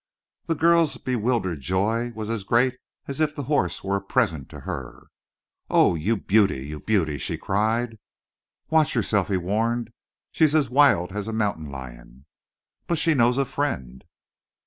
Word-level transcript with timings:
The 0.47 0.55
girl's 0.55 0.97
bewildered 0.97 1.61
joy 1.61 2.11
was 2.15 2.27
as 2.27 2.43
great 2.43 2.75
as 3.07 3.19
if 3.19 3.35
the 3.35 3.43
horse 3.43 3.83
were 3.83 3.97
a 3.97 4.01
present 4.01 4.49
to 4.49 4.61
her. 4.61 5.09
"Oh, 5.69 5.93
you 5.93 6.17
beauty, 6.17 6.65
you 6.65 6.79
beauty," 6.79 7.19
she 7.19 7.37
cried. 7.37 7.99
"Watch 8.71 8.95
yourself," 8.95 9.27
he 9.27 9.37
warned. 9.37 9.91
"She's 10.31 10.55
as 10.55 10.71
wild 10.71 11.11
as 11.11 11.27
a 11.27 11.31
mountain 11.31 11.69
lion." 11.69 12.25
"But 12.87 12.97
she 12.97 13.13
knows 13.13 13.37
a 13.37 13.45
friend!" 13.45 14.03